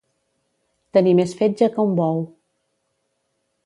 Tenir 0.97 1.13
més 1.21 1.37
fetge 1.43 1.69
que 1.77 1.87
un 1.87 1.95
bou. 2.03 2.27